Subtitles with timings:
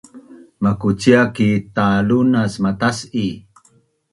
[0.63, 3.27] makucia ki talunas matas’i